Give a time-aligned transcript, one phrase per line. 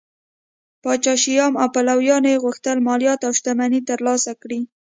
[0.81, 4.59] پاچا شیام او پلویانو یې غوښتل مالیات او شتمنۍ ترلاسه کړي